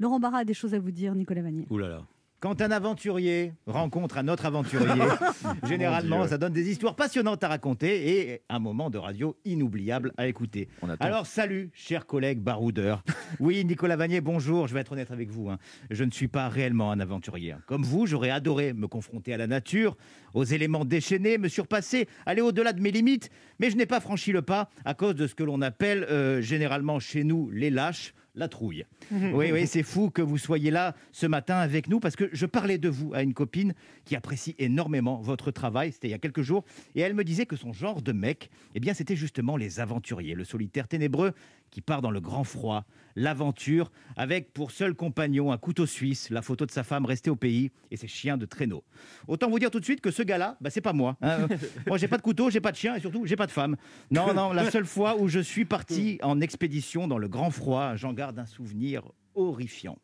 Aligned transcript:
Laurent 0.00 0.18
Barra 0.18 0.38
a 0.38 0.44
des 0.44 0.54
choses 0.54 0.72
à 0.72 0.78
vous 0.78 0.90
dire, 0.90 1.14
Nicolas 1.14 1.42
Vanier. 1.42 1.66
Ouh 1.68 1.76
là 1.76 1.88
là. 1.90 2.02
Quand 2.40 2.62
un 2.62 2.70
aventurier 2.70 3.52
rencontre 3.66 4.16
un 4.16 4.28
autre 4.28 4.46
aventurier, 4.46 5.02
généralement, 5.68 6.26
ça 6.26 6.38
donne 6.38 6.54
des 6.54 6.70
histoires 6.70 6.96
passionnantes 6.96 7.44
à 7.44 7.48
raconter 7.48 8.30
et 8.32 8.42
un 8.48 8.58
moment 8.58 8.88
de 8.88 8.96
radio 8.96 9.36
inoubliable 9.44 10.14
à 10.16 10.26
écouter. 10.26 10.70
Alors, 11.00 11.26
salut, 11.26 11.70
chers 11.74 12.06
collègues 12.06 12.40
baroudeurs. 12.40 13.04
Oui, 13.40 13.62
Nicolas 13.66 13.96
Vanier, 13.96 14.22
bonjour. 14.22 14.68
Je 14.68 14.72
vais 14.72 14.80
être 14.80 14.92
honnête 14.92 15.10
avec 15.10 15.28
vous. 15.28 15.50
hein. 15.50 15.58
Je 15.90 16.02
ne 16.02 16.10
suis 16.10 16.28
pas 16.28 16.48
réellement 16.48 16.90
un 16.92 17.00
aventurier. 17.00 17.56
Comme 17.66 17.82
vous, 17.82 18.06
j'aurais 18.06 18.30
adoré 18.30 18.72
me 18.72 18.88
confronter 18.88 19.34
à 19.34 19.36
la 19.36 19.46
nature, 19.46 19.98
aux 20.32 20.44
éléments 20.44 20.86
déchaînés, 20.86 21.36
me 21.36 21.48
surpasser, 21.48 22.08
aller 22.24 22.40
au-delà 22.40 22.72
de 22.72 22.80
mes 22.80 22.90
limites. 22.90 23.28
Mais 23.58 23.68
je 23.68 23.76
n'ai 23.76 23.84
pas 23.84 24.00
franchi 24.00 24.32
le 24.32 24.40
pas 24.40 24.70
à 24.86 24.94
cause 24.94 25.14
de 25.14 25.26
ce 25.26 25.34
que 25.34 25.44
l'on 25.44 25.60
appelle 25.60 26.04
euh, 26.04 26.40
généralement 26.40 27.00
chez 27.00 27.22
nous 27.22 27.50
les 27.50 27.68
lâches 27.68 28.14
la 28.34 28.48
trouille. 28.48 28.84
Oui, 29.32 29.52
oui, 29.52 29.66
c'est 29.66 29.82
fou 29.82 30.10
que 30.10 30.22
vous 30.22 30.38
soyez 30.38 30.70
là 30.70 30.94
ce 31.12 31.26
matin 31.26 31.56
avec 31.56 31.88
nous 31.88 32.00
parce 32.00 32.16
que 32.16 32.28
je 32.32 32.46
parlais 32.46 32.78
de 32.78 32.88
vous 32.88 33.12
à 33.14 33.22
une 33.22 33.34
copine 33.34 33.74
qui 34.04 34.16
apprécie 34.16 34.54
énormément 34.58 35.20
votre 35.20 35.50
travail. 35.50 35.92
C'était 35.92 36.08
il 36.08 36.10
y 36.12 36.14
a 36.14 36.18
quelques 36.18 36.42
jours 36.42 36.64
et 36.94 37.00
elle 37.00 37.14
me 37.14 37.24
disait 37.24 37.46
que 37.46 37.56
son 37.56 37.72
genre 37.72 38.02
de 38.02 38.12
mec, 38.12 38.50
eh 38.74 38.80
bien, 38.80 38.94
c'était 38.94 39.16
justement 39.16 39.56
les 39.56 39.80
aventuriers, 39.80 40.34
le 40.34 40.44
solitaire 40.44 40.88
ténébreux 40.88 41.32
qui 41.70 41.80
part 41.80 42.02
dans 42.02 42.10
le 42.10 42.20
grand 42.20 42.44
froid, 42.44 42.84
l'aventure, 43.16 43.90
avec 44.16 44.52
pour 44.52 44.70
seul 44.70 44.94
compagnon 44.94 45.52
un 45.52 45.58
couteau 45.58 45.86
suisse, 45.86 46.30
la 46.30 46.42
photo 46.42 46.66
de 46.66 46.70
sa 46.70 46.82
femme 46.82 47.04
restée 47.04 47.30
au 47.30 47.36
pays 47.36 47.70
et 47.90 47.96
ses 47.96 48.08
chiens 48.08 48.36
de 48.36 48.46
traîneau. 48.46 48.84
Autant 49.28 49.48
vous 49.48 49.58
dire 49.58 49.70
tout 49.70 49.80
de 49.80 49.84
suite 49.84 50.00
que 50.00 50.10
ce 50.10 50.22
gars-là, 50.22 50.56
bah, 50.60 50.70
c'est 50.70 50.80
pas 50.80 50.92
moi. 50.92 51.16
hein. 51.22 51.46
moi, 51.86 51.98
j'ai 51.98 52.08
pas 52.08 52.16
de 52.16 52.22
couteau, 52.22 52.50
j'ai 52.50 52.60
pas 52.60 52.72
de 52.72 52.76
chien 52.76 52.94
et 52.96 53.00
surtout, 53.00 53.26
j'ai 53.26 53.36
pas 53.36 53.46
de 53.46 53.52
femme. 53.52 53.76
Non, 54.10 54.32
non, 54.34 54.52
la 54.52 54.70
seule 54.70 54.84
fois 54.86 55.16
où 55.18 55.28
je 55.28 55.40
suis 55.40 55.64
parti 55.64 56.18
en 56.22 56.40
expédition 56.40 57.06
dans 57.08 57.18
le 57.18 57.28
grand 57.28 57.50
froid, 57.50 57.96
j'en 57.96 58.12
garde 58.12 58.38
un 58.38 58.46
souvenir 58.46 59.02
horrifiant. 59.34 59.98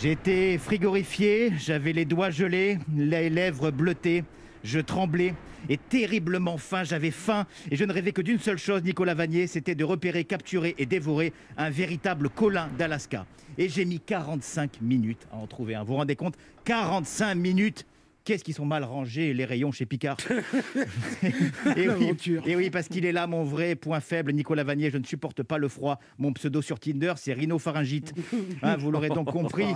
J'étais 0.00 0.58
frigorifié, 0.58 1.52
j'avais 1.56 1.92
les 1.92 2.04
doigts 2.04 2.30
gelés, 2.30 2.78
les 2.96 3.30
lèvres 3.30 3.70
bleutées, 3.70 4.24
je 4.64 4.80
tremblais 4.80 5.34
et 5.68 5.76
terriblement 5.76 6.58
faim, 6.58 6.82
j'avais 6.82 7.10
faim 7.10 7.46
et 7.70 7.76
je 7.76 7.84
ne 7.84 7.92
rêvais 7.92 8.12
que 8.12 8.22
d'une 8.22 8.40
seule 8.40 8.58
chose, 8.58 8.82
Nicolas 8.82 9.14
Vanier, 9.14 9.46
c'était 9.46 9.74
de 9.74 9.84
repérer, 9.84 10.24
capturer 10.24 10.74
et 10.78 10.86
dévorer 10.86 11.32
un 11.56 11.70
véritable 11.70 12.28
colin 12.28 12.68
d'Alaska. 12.78 13.26
Et 13.56 13.68
j'ai 13.68 13.84
mis 13.84 14.00
45 14.00 14.80
minutes 14.80 15.28
à 15.32 15.36
en 15.36 15.46
trouver 15.46 15.74
un. 15.76 15.82
Vous 15.82 15.92
vous 15.92 15.96
rendez 15.96 16.16
compte? 16.16 16.34
45 16.64 17.34
minutes 17.36 17.86
Qu'est-ce 18.24 18.42
qu'ils 18.42 18.54
sont 18.54 18.64
mal 18.64 18.84
rangés 18.84 19.34
les 19.34 19.44
rayons 19.44 19.70
chez 19.70 19.84
Picard 19.84 20.16
et, 21.76 21.88
oui, 21.88 22.16
et 22.46 22.56
oui, 22.56 22.70
parce 22.70 22.88
qu'il 22.88 23.04
est 23.04 23.12
là 23.12 23.26
mon 23.26 23.44
vrai 23.44 23.74
point 23.74 24.00
faible, 24.00 24.32
Nicolas 24.32 24.64
Vanier. 24.64 24.90
Je 24.90 24.96
ne 24.96 25.04
supporte 25.04 25.42
pas 25.42 25.58
le 25.58 25.68
froid. 25.68 26.00
Mon 26.18 26.32
pseudo 26.32 26.62
sur 26.62 26.80
Tinder, 26.80 27.12
c'est 27.16 27.34
rhinopharyngite. 27.34 28.14
Hein, 28.62 28.76
vous 28.78 28.90
l'aurez 28.90 29.10
donc 29.10 29.30
compris. 29.30 29.66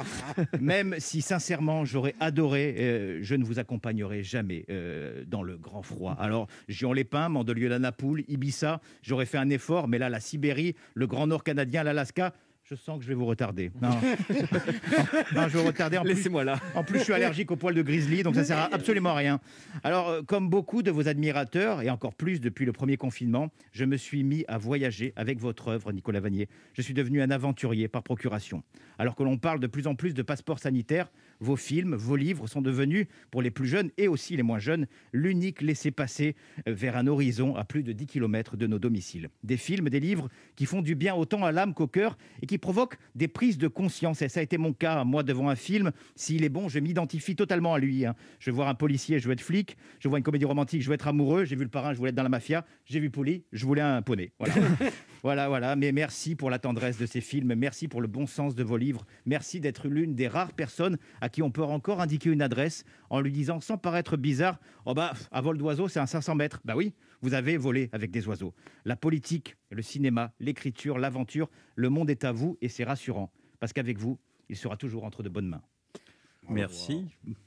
Même 0.60 0.94
si 0.98 1.20
sincèrement 1.20 1.84
j'aurais 1.84 2.14
adoré, 2.20 2.74
euh, 2.78 3.18
je 3.22 3.34
ne 3.34 3.44
vous 3.44 3.58
accompagnerai 3.58 4.22
jamais 4.22 4.64
euh, 4.70 5.24
dans 5.26 5.42
le 5.42 5.58
grand 5.58 5.82
froid. 5.82 6.16
Alors 6.18 6.48
Gion-les-Pins, 6.68 7.28
Mandelieu 7.28 7.68
la 7.68 7.78
Napoule, 7.78 8.24
Ibiza, 8.28 8.80
j'aurais 9.02 9.26
fait 9.26 9.38
un 9.38 9.50
effort, 9.50 9.88
mais 9.88 9.98
là 9.98 10.08
la 10.08 10.20
Sibérie, 10.20 10.74
le 10.94 11.06
Grand 11.06 11.26
Nord 11.26 11.44
canadien, 11.44 11.82
l'Alaska. 11.82 12.32
Je 12.70 12.74
sens 12.74 12.98
que 12.98 13.02
je 13.04 13.08
vais 13.08 13.14
vous 13.14 13.24
retarder. 13.24 13.70
Non, 13.80 13.88
Non, 15.34 15.48
je 15.48 15.56
vais 15.56 15.60
vous 15.60 15.66
retarder. 15.68 15.96
En 15.96 16.02
plus- 16.02 16.12
Laissez-moi 16.12 16.44
là. 16.44 16.60
en 16.74 16.84
plus, 16.84 16.98
je 16.98 17.04
suis 17.04 17.12
allergique 17.14 17.50
aux 17.50 17.56
poils 17.56 17.74
de 17.74 17.80
grizzly, 17.80 18.22
donc 18.22 18.34
ça 18.34 18.44
sert 18.44 18.58
à 18.58 18.74
absolument 18.74 19.10
à 19.10 19.14
rien. 19.14 19.40
Alors, 19.82 20.08
euh, 20.08 20.22
comme 20.22 20.50
beaucoup 20.50 20.82
de 20.82 20.90
vos 20.90 21.08
admirateurs, 21.08 21.80
et 21.80 21.88
encore 21.88 22.14
plus 22.14 22.40
depuis 22.40 22.66
le 22.66 22.72
premier 22.72 22.98
confinement, 22.98 23.48
je 23.72 23.86
me 23.86 23.96
suis 23.96 24.22
mis 24.22 24.44
à 24.48 24.58
voyager 24.58 25.14
avec 25.16 25.38
votre 25.40 25.68
œuvre, 25.68 25.92
Nicolas 25.92 26.20
Vanier. 26.20 26.46
Je 26.74 26.82
suis 26.82 26.92
devenu 26.92 27.22
un 27.22 27.30
aventurier 27.30 27.88
par 27.88 28.02
procuration. 28.02 28.62
Alors 28.98 29.14
que 29.16 29.22
l'on 29.22 29.38
parle 29.38 29.60
de 29.60 29.66
plus 29.66 29.86
en 29.86 29.94
plus 29.94 30.12
de 30.12 30.20
passeports 30.22 30.58
sanitaires, 30.58 31.10
vos 31.40 31.56
films, 31.56 31.94
vos 31.94 32.16
livres 32.16 32.48
sont 32.48 32.60
devenus, 32.60 33.06
pour 33.30 33.40
les 33.40 33.50
plus 33.50 33.66
jeunes 33.68 33.90
et 33.96 34.08
aussi 34.08 34.36
les 34.36 34.42
moins 34.42 34.58
jeunes, 34.58 34.86
l'unique 35.12 35.62
laissez-passer 35.62 36.36
euh, 36.66 36.74
vers 36.74 36.96
un 36.98 37.06
horizon 37.06 37.56
à 37.56 37.64
plus 37.64 37.82
de 37.82 37.92
10 37.92 38.06
km 38.06 38.56
de 38.58 38.66
nos 38.66 38.78
domiciles. 38.78 39.30
Des 39.42 39.56
films, 39.56 39.88
des 39.88 40.00
livres 40.00 40.28
qui 40.56 40.66
font 40.66 40.82
du 40.82 40.94
bien 40.96 41.14
autant 41.14 41.44
à 41.44 41.52
l'âme 41.52 41.72
qu'au 41.72 41.86
cœur 41.86 42.18
et 42.42 42.46
qui 42.46 42.57
provoquent 42.58 42.98
des 43.14 43.28
prises 43.28 43.58
de 43.58 43.68
conscience. 43.68 44.22
Et 44.22 44.28
ça 44.28 44.40
a 44.40 44.42
été 44.42 44.58
mon 44.58 44.72
cas, 44.72 45.04
moi, 45.04 45.22
devant 45.22 45.48
un 45.48 45.56
film. 45.56 45.92
S'il 46.16 46.44
est 46.44 46.48
bon, 46.48 46.68
je 46.68 46.78
m'identifie 46.78 47.36
totalement 47.36 47.74
à 47.74 47.78
lui. 47.78 48.04
hein. 48.04 48.14
Je 48.38 48.50
veux 48.50 48.56
voir 48.56 48.68
un 48.68 48.74
policier, 48.74 49.18
je 49.18 49.26
veux 49.26 49.32
être 49.32 49.40
flic. 49.40 49.76
Je 50.00 50.08
vois 50.08 50.18
une 50.18 50.24
comédie 50.24 50.44
romantique, 50.44 50.82
je 50.82 50.88
veux 50.88 50.94
être 50.94 51.08
amoureux. 51.08 51.44
J'ai 51.44 51.56
vu 51.56 51.64
le 51.64 51.70
parrain, 51.70 51.92
je 51.92 51.98
voulais 51.98 52.10
être 52.10 52.16
dans 52.16 52.22
la 52.22 52.28
mafia. 52.28 52.64
J'ai 52.84 53.00
vu 53.00 53.10
Poli, 53.10 53.44
je 53.52 53.64
voulais 53.66 53.82
un 53.82 54.02
poney. 54.02 54.32
Voilà. 54.38 54.54
voilà, 55.22 55.48
voilà. 55.48 55.76
Mais 55.76 55.92
merci 55.92 56.34
pour 56.34 56.50
la 56.50 56.58
tendresse 56.58 56.98
de 56.98 57.06
ces 57.06 57.20
films. 57.20 57.54
Merci 57.54 57.88
pour 57.88 58.00
le 58.00 58.08
bon 58.08 58.26
sens 58.26 58.54
de 58.54 58.62
vos 58.62 58.76
livres. 58.76 59.04
Merci 59.26 59.60
d'être 59.60 59.88
l'une 59.88 60.14
des 60.14 60.28
rares 60.28 60.52
personnes 60.52 60.98
à 61.20 61.28
qui 61.28 61.42
on 61.42 61.50
peut 61.50 61.62
encore 61.62 62.00
indiquer 62.00 62.30
une 62.30 62.42
adresse 62.42 62.84
en 63.10 63.20
lui 63.20 63.32
disant, 63.32 63.60
sans 63.60 63.78
paraître 63.78 64.16
bizarre, 64.16 64.58
oh 64.84 64.94
bah, 64.94 65.12
à 65.30 65.40
vol 65.40 65.58
d'oiseau, 65.58 65.88
c'est 65.88 66.00
un 66.00 66.06
500 66.06 66.34
mètres. 66.34 66.60
Bah 66.64 66.74
oui, 66.76 66.94
vous 67.22 67.34
avez 67.34 67.56
volé 67.56 67.88
avec 67.92 68.10
des 68.10 68.26
oiseaux. 68.28 68.54
La 68.84 68.96
politique, 68.96 69.56
le 69.70 69.82
cinéma, 69.82 70.32
l'écriture, 70.40 70.98
l'aventure, 70.98 71.48
le 71.74 71.88
monde 71.88 72.10
est 72.10 72.24
à 72.24 72.32
vous 72.32 72.56
et 72.60 72.68
c'est 72.68 72.84
rassurant. 72.84 73.30
Parce 73.60 73.72
qu'avec 73.72 73.98
vous, 73.98 74.18
il 74.48 74.56
sera 74.56 74.76
toujours 74.76 75.04
entre 75.04 75.22
de 75.22 75.28
bonnes 75.28 75.48
mains. 75.48 75.62
Merci. 76.48 77.06